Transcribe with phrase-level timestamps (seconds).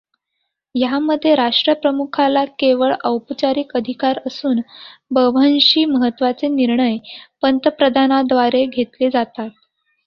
[0.75, 4.61] ह्यामध्ये राष्ट्रप्रमुखाला केवळ औपचारिक अधिकार असून
[5.11, 6.97] बव्ह्ंशी महत्त्वाचे निर्णय
[7.43, 9.49] पंतप्रधानाद्वारे घेतले जातात.